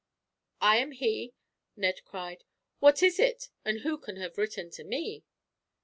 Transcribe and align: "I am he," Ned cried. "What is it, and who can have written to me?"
"I 0.61 0.77
am 0.77 0.93
he," 0.93 1.35
Ned 1.75 2.03
cried. 2.05 2.43
"What 2.79 3.03
is 3.03 3.19
it, 3.19 3.49
and 3.63 3.81
who 3.81 3.99
can 3.99 4.15
have 4.15 4.35
written 4.39 4.71
to 4.71 4.83
me?" 4.83 5.23